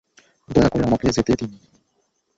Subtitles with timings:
[0.49, 1.51] দয়া করে আমাকে যেতে দিন।